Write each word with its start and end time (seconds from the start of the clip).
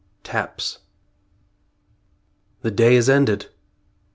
TAPS 0.23 0.79
The 2.61 2.71
day 2.71 2.95
is 2.95 3.07
ended! 3.07 3.51